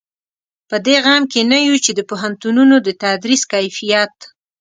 په 0.69 0.75
دې 0.85 0.95
غم 1.03 1.23
کې 1.31 1.41
نه 1.51 1.57
یو 1.67 1.75
چې 1.85 1.91
د 1.95 1.99
پوهنتونونو 2.09 2.75
د 2.81 2.89
تدریس 3.03 3.41
کیفیت. 3.53 4.15